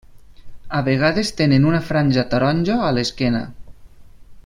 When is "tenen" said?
1.43-1.67